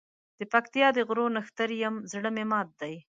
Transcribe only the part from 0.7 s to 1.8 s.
د غرو نښتر